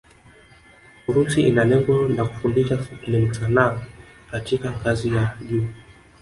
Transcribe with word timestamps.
Urusi 1.09 1.39
ina 1.49 1.63
lengo 1.71 2.07
la 2.07 2.25
kufundisha 2.25 2.79
elimu 3.07 3.33
sanaa 3.35 3.81
katika 4.31 4.71
ngazi 4.71 5.15
ya 5.15 5.37
juu 5.49 5.67